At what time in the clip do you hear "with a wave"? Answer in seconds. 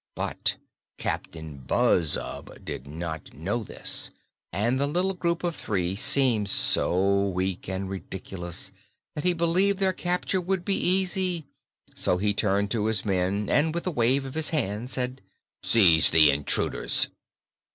13.75-14.25